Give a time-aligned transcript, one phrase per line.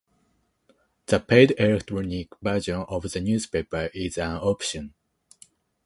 [1.05, 4.95] The paid electronic version of the newspaper is an option.